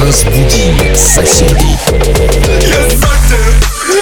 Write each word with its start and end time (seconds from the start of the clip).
Разбуди 0.00 0.94
соседей. 0.94 1.78
Я 2.60 2.90
сзади, 2.90 3.40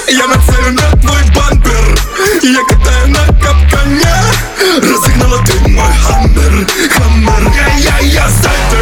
я 0.08 0.26
нацелен 0.26 0.74
на 0.74 0.90
твой 1.00 1.22
бампер. 1.34 1.98
Я 2.42 2.64
катаю 2.64 3.08
на 3.08 3.26
капкане. 3.40 4.14
Разогнала 4.78 5.44
ты 5.44 5.68
мой 5.68 5.92
хаммер, 6.02 6.66
хаммер. 6.90 7.52
Я, 7.78 7.98
я, 7.98 7.98
я 7.98 8.28
сзади. 8.28 8.81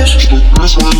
Christmas, 0.00 0.40
Christmas, 0.56 0.99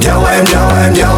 doing, 0.00 0.44
doing, 0.44 0.92
doing 0.94 1.17